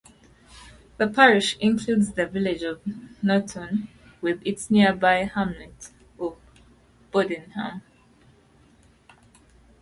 [0.97, 2.81] The parish includes the village of
[3.23, 3.87] Nunton
[4.19, 6.37] with its nearby hamlet of
[7.13, 7.83] Bodenham.